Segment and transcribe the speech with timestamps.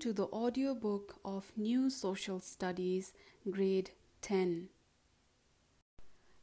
[0.00, 3.12] to the audiobook of New Social Studies,
[3.50, 3.90] Grade
[4.22, 4.68] 10.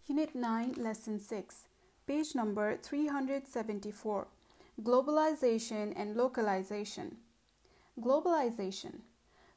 [0.08, 1.68] Unit 9, Lesson 6,
[2.06, 4.28] page number 374
[4.82, 7.16] Globalization and Localization.
[7.98, 9.00] Globalization.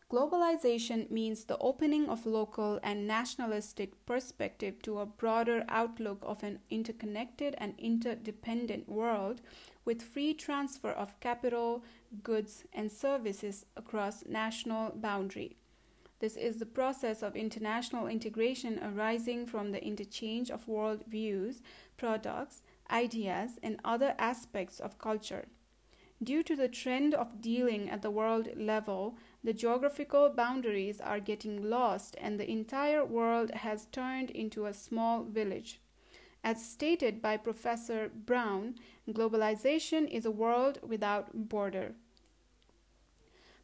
[0.08, 6.60] Globalization means the opening of local and nationalistic perspective to a broader outlook of an
[6.70, 9.40] interconnected and interdependent world
[9.88, 11.82] with free transfer of capital,
[12.22, 15.56] goods, and services across national boundary.
[16.18, 21.62] This is the process of international integration arising from the interchange of world views,
[21.96, 25.46] products, ideas, and other aspects of culture.
[26.22, 31.70] Due to the trend of dealing at the world level, the geographical boundaries are getting
[31.70, 35.80] lost and the entire world has turned into a small village.
[36.44, 38.76] As stated by Professor Brown,
[39.08, 41.94] globalization is a world without border.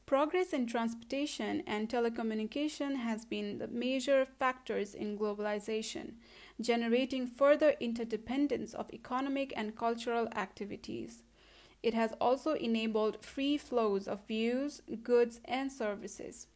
[0.06, 6.14] Progress in transportation and telecommunication has been the major factors in globalization,
[6.60, 11.22] generating further interdependence of economic and cultural activities.
[11.82, 16.48] It has also enabled free flows of views, goods, and services.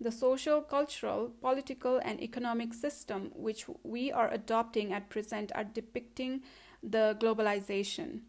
[0.00, 6.42] The social, cultural, political, and economic system which we are adopting at present are depicting
[6.82, 8.20] the globalization.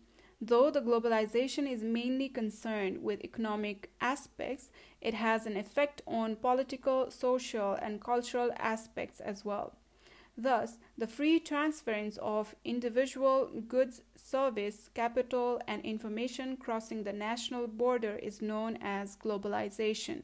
[0.41, 7.09] Though the globalization is mainly concerned with economic aspects, it has an effect on political,
[7.09, 9.77] social, and cultural aspects as well.
[10.37, 18.15] Thus, the free transference of individual goods, service, capital, and information crossing the national border
[18.15, 20.23] is known as globalization.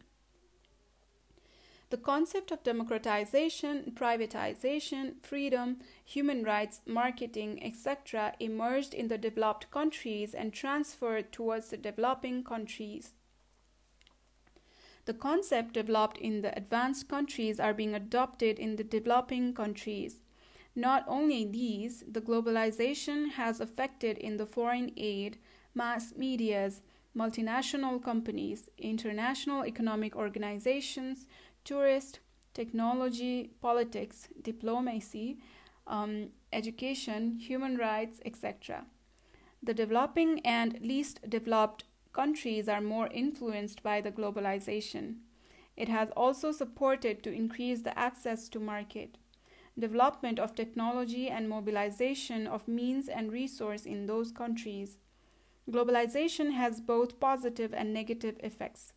[1.90, 10.34] The concept of democratization, privatization, freedom, human rights, marketing, etc., emerged in the developed countries
[10.34, 13.14] and transferred towards the developing countries.
[15.06, 20.20] The concept developed in the advanced countries are being adopted in the developing countries.
[20.76, 25.38] Not only these, the globalization has affected in the foreign aid,
[25.74, 26.82] mass medias,
[27.18, 31.26] multinational companies, international economic organizations,
[31.68, 32.20] tourist,
[32.54, 35.38] technology, politics, diplomacy,
[35.86, 38.86] um, education, human rights, etc.
[39.62, 41.84] The developing and least developed
[42.14, 45.18] countries are more influenced by the globalization.
[45.76, 49.18] It has also supported to increase the access to market,
[49.78, 54.98] development of technology and mobilization of means and resource in those countries.
[55.70, 58.94] Globalization has both positive and negative effects.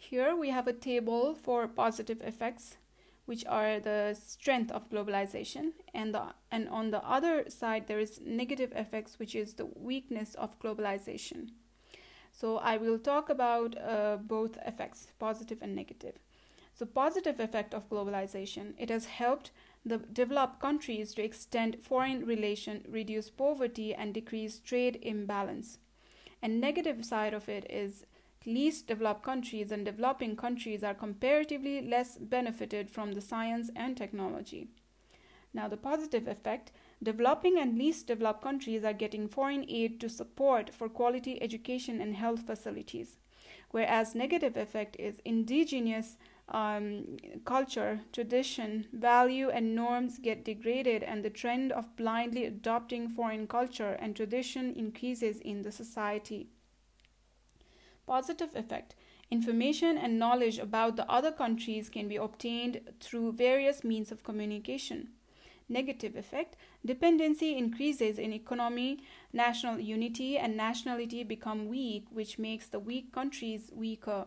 [0.00, 2.78] Here we have a table for positive effects,
[3.26, 8.18] which are the strength of globalization, and the and on the other side there is
[8.24, 11.50] negative effects, which is the weakness of globalization.
[12.32, 16.18] So I will talk about uh, both effects, positive and negative.
[16.72, 19.50] So positive effect of globalization, it has helped
[19.84, 25.78] the developed countries to extend foreign relation, reduce poverty, and decrease trade imbalance.
[26.42, 28.06] And negative side of it is
[28.46, 34.68] least developed countries and developing countries are comparatively less benefited from the science and technology.
[35.52, 36.70] Now, the positive effect
[37.02, 42.14] developing and least developed countries are getting foreign aid to support for quality education and
[42.14, 43.16] health facilities,
[43.70, 46.16] whereas negative effect is indigenous
[46.48, 53.46] um, culture, tradition, value, and norms get degraded, and the trend of blindly adopting foreign
[53.46, 56.48] culture and tradition increases in the society.
[58.10, 58.96] Positive effect
[59.30, 65.10] Information and knowledge about the other countries can be obtained through various means of communication.
[65.68, 68.98] Negative effect Dependency increases in economy,
[69.32, 74.26] national unity and nationality become weak, which makes the weak countries weaker.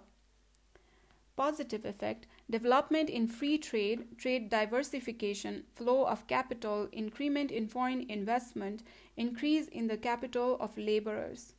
[1.36, 8.82] Positive effect Development in free trade, trade diversification, flow of capital, increment in foreign investment,
[9.18, 11.56] increase in the capital of laborers.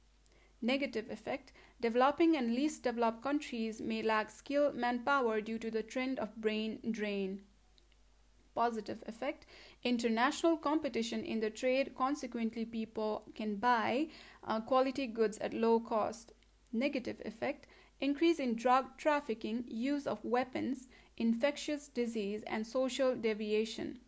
[0.62, 1.52] Negative effect
[1.84, 6.78] Developing and least developed countries may lack skilled manpower due to the trend of brain
[6.90, 7.42] drain.
[8.54, 9.44] Positive effect
[9.82, 14.08] International competition in the trade, consequently, people can buy
[14.44, 16.32] uh, quality goods at low cost.
[16.72, 17.66] Negative effect
[18.00, 20.88] Increase in drug trafficking, use of weapons,
[21.18, 23.98] infectious disease, and social deviation.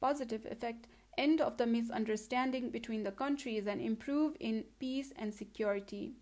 [0.00, 0.86] Positive effect
[1.18, 6.14] End of the misunderstanding between the countries and improve in peace and security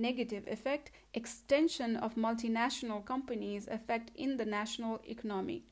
[0.00, 5.64] negative effect, extension of multinational companies effect in the national economy.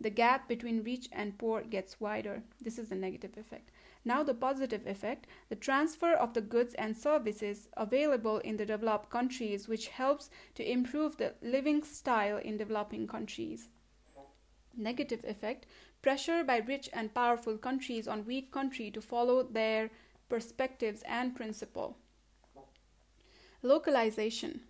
[0.00, 2.42] the gap between rich and poor gets wider.
[2.60, 3.70] This is the negative effect.
[4.04, 9.10] Now, the positive effect the transfer of the goods and services available in the developed
[9.10, 13.68] countries, which helps to improve the living style in developing countries.
[14.76, 15.66] Negative effect
[16.02, 19.90] pressure by rich and powerful countries on weak country to follow their
[20.28, 21.96] perspectives and principle.
[23.62, 24.60] Localization.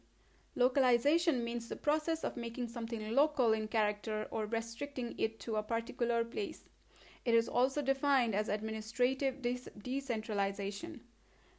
[0.55, 5.63] Localization means the process of making something local in character or restricting it to a
[5.63, 6.71] particular place.
[7.25, 11.01] It is also defined as administrative de- decentralization.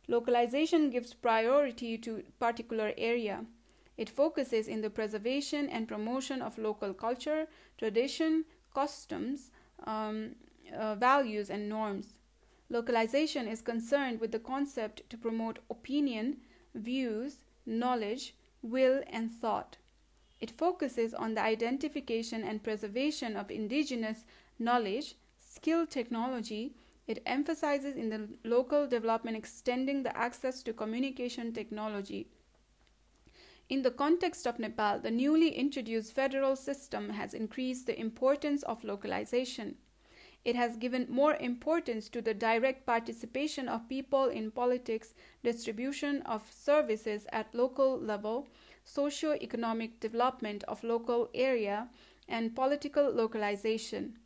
[0.07, 3.45] Localization gives priority to particular area.
[3.97, 7.47] It focuses in the preservation and promotion of local culture,
[7.77, 9.51] tradition, customs,
[9.85, 10.35] um,
[10.73, 12.18] uh, values, and norms.
[12.69, 16.38] Localization is concerned with the concept to promote opinion,
[16.77, 19.77] views, knowledge, will, and thought.
[20.39, 24.25] It focuses on the identification and preservation of indigenous
[24.59, 26.75] knowledge, skill technology,
[27.07, 32.27] it emphasizes in the local development extending the access to communication technology.
[33.69, 38.83] In the context of Nepal, the newly introduced federal system has increased the importance of
[38.83, 39.75] localization.
[40.47, 45.13] It has given more importance to the direct participation of people in politics,
[45.44, 48.47] distribution of services at local level,
[48.85, 51.89] socio-economic development of local area,
[52.29, 54.19] and political localization.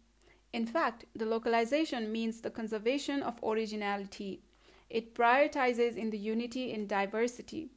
[0.53, 4.44] In fact, the localization means the conservation of originality.
[4.91, 7.71] It prioritizes in the unity in diversity.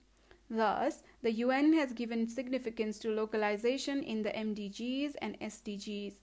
[0.51, 6.17] Thus, the UN has given significance to localization in the MDGs and SDGs.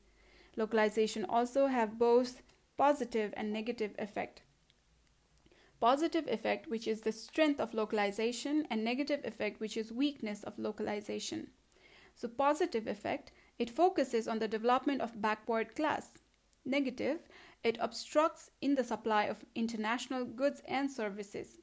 [0.55, 2.41] Localization also have both
[2.77, 4.41] positive and negative effect.
[5.79, 10.59] Positive effect, which is the strength of localization, and negative effect, which is weakness of
[10.59, 11.47] localization.
[12.15, 16.09] So, positive effect, it focuses on the development of backward class.
[16.65, 17.19] Negative,
[17.63, 21.57] it obstructs in the supply of international goods and services.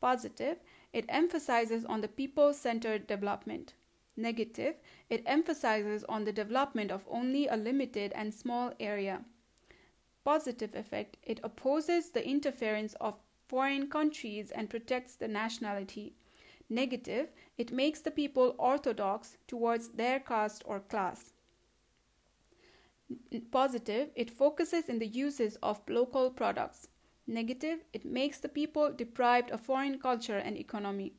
[0.00, 0.58] Positive,
[0.92, 3.74] it emphasizes on the people centered development.
[4.16, 4.76] Negative,
[5.10, 9.24] it emphasizes on the development of only a limited and small area.
[10.24, 13.18] Positive effect, it opposes the interference of
[13.48, 16.14] foreign countries and protects the nationality.
[16.70, 17.28] Negative,
[17.58, 21.34] it makes the people orthodox towards their caste or class
[23.50, 26.88] positive, it focuses in the uses of local products.
[27.26, 31.14] Negative, it makes the people deprived of foreign culture and economy.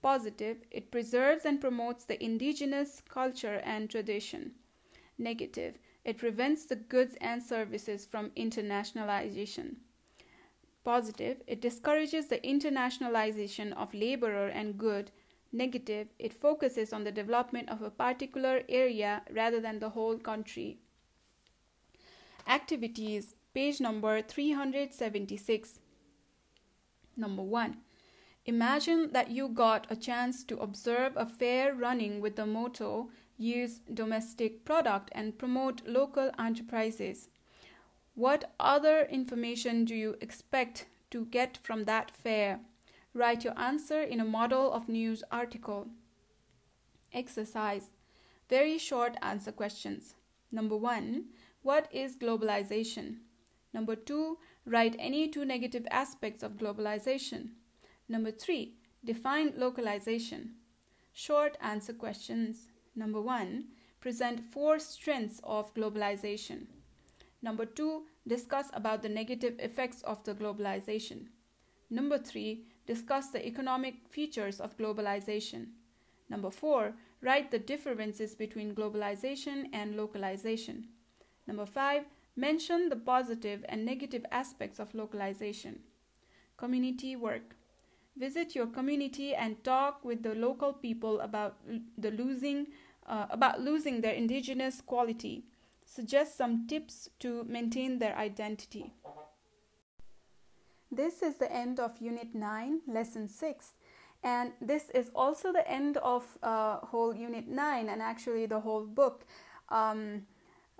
[0.00, 4.52] Positive, it preserves and promotes the indigenous culture and tradition.
[5.18, 9.76] Negative, it prevents the goods and services from internationalization.
[10.84, 15.10] Positive, it discourages the internationalization of laborer and good.
[15.52, 20.78] Negative, it focuses on the development of a particular area rather than the whole country.
[22.46, 25.80] Activities, page number 376.
[27.16, 27.76] Number 1.
[28.48, 33.80] Imagine that you got a chance to observe a fair running with the motto use
[33.92, 37.28] domestic product and promote local enterprises.
[38.14, 42.60] What other information do you expect to get from that fair?
[43.12, 45.88] Write your answer in a model of news article.
[47.12, 47.90] Exercise.
[48.48, 50.14] Very short answer questions.
[50.50, 51.26] Number 1.
[51.60, 53.16] What is globalization?
[53.74, 57.50] Number two, write any two negative aspects of globalization.
[58.08, 58.74] Number three,
[59.04, 60.54] define localization.
[61.12, 62.68] Short answer questions.
[62.96, 63.66] Number one,
[64.00, 66.66] present four strengths of globalization.
[67.42, 71.26] Number two, discuss about the negative effects of the globalization.
[71.90, 75.68] Number three, discuss the economic features of globalization.
[76.28, 80.88] Number four, write the differences between globalization and localization.
[81.46, 82.04] Number five,
[82.36, 85.80] mention the positive and negative aspects of localization.
[86.56, 87.56] Community work.
[88.18, 91.56] Visit your community and talk with the local people about
[91.96, 92.66] the losing
[93.06, 95.44] uh, about losing their indigenous quality.
[95.84, 98.92] Suggest some tips to maintain their identity.
[100.90, 103.72] This is the end of Unit 9, Lesson 6.
[104.24, 108.84] And this is also the end of uh, whole Unit 9 and actually the whole
[108.84, 109.24] book.
[109.68, 110.26] Um,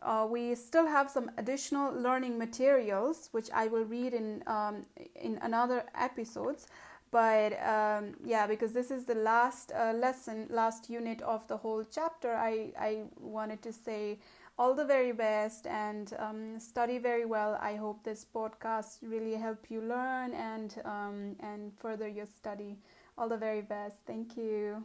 [0.02, 5.38] uh, we still have some additional learning materials which I will read in um, in
[5.42, 6.68] another episodes
[7.10, 11.84] but um, yeah because this is the last uh, lesson last unit of the whole
[11.84, 14.18] chapter I, I wanted to say
[14.58, 17.56] all the very best and um, study very well.
[17.62, 22.76] I hope this podcast really help you learn and um, and further your study.
[23.16, 23.98] All the very best.
[24.06, 24.84] Thank you